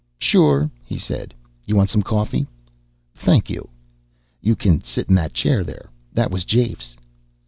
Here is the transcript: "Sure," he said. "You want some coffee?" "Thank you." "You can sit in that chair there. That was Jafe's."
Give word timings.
"Sure," 0.17 0.71
he 0.83 0.97
said. 0.97 1.31
"You 1.67 1.75
want 1.75 1.91
some 1.91 2.01
coffee?" 2.01 2.47
"Thank 3.13 3.51
you." 3.51 3.69
"You 4.41 4.55
can 4.55 4.81
sit 4.81 5.09
in 5.09 5.13
that 5.13 5.33
chair 5.33 5.63
there. 5.63 5.91
That 6.11 6.31
was 6.31 6.43
Jafe's." 6.43 6.95